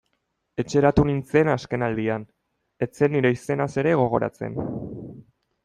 [0.61, 2.25] Etxeratu nintzen azken aldian,
[2.87, 4.61] ez zen nire izenaz ere gogoratzen...